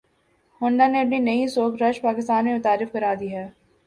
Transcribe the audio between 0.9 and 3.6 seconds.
نے اپنی نئی سوک رش پاکستان میں متعارف کرا دی ہے